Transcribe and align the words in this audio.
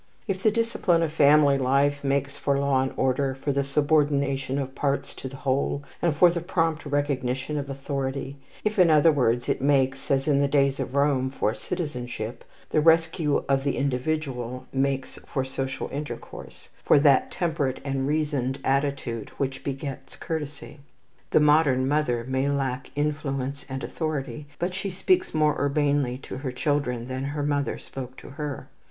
If 0.27 0.41
the 0.41 0.49
discipline 0.49 1.03
of 1.03 1.13
family 1.13 1.59
life 1.59 2.03
makes 2.03 2.35
for 2.35 2.57
law 2.57 2.81
and 2.81 2.91
order, 2.97 3.35
for 3.35 3.51
the 3.51 3.63
subordination 3.63 4.57
of 4.57 4.73
parts 4.73 5.13
to 5.13 5.29
the 5.29 5.35
whole, 5.35 5.83
and 6.01 6.15
for 6.15 6.31
the 6.31 6.41
prompt 6.41 6.87
recognition 6.87 7.55
of 7.55 7.69
authority; 7.69 8.37
if, 8.63 8.79
in 8.79 8.89
other 8.89 9.11
words, 9.11 9.47
it 9.47 9.61
makes, 9.61 10.09
as 10.09 10.27
in 10.27 10.39
the 10.41 10.47
days 10.47 10.79
of 10.79 10.95
Rome, 10.95 11.29
for 11.29 11.53
citizenship, 11.53 12.43
the 12.71 12.81
rescue 12.81 13.43
of 13.47 13.63
the 13.63 13.77
individual 13.77 14.65
makes 14.73 15.19
for 15.27 15.43
social 15.43 15.87
intercourse, 15.89 16.69
for 16.83 16.97
that 16.97 17.29
temperate 17.29 17.79
and 17.85 18.07
reasoned 18.07 18.57
attitude 18.63 19.29
which 19.37 19.63
begets 19.63 20.15
courtesy. 20.15 20.79
The 21.29 21.39
modern 21.39 21.87
mother 21.87 22.25
may 22.27 22.49
lack 22.49 22.89
influence 22.95 23.67
and 23.69 23.83
authority; 23.83 24.47
but 24.57 24.73
she 24.73 24.89
speaks 24.89 25.35
more 25.35 25.55
urbanely 25.61 26.17
to 26.23 26.37
her 26.37 26.51
children 26.51 27.07
than 27.07 27.23
her 27.25 27.43
mother 27.43 27.77
spoke 27.77 28.17
to 28.17 28.29
her. 28.31 28.67